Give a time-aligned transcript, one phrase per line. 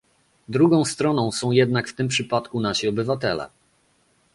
[0.49, 3.49] Drugą stroną są jednak w tym przypadku nasi obywatele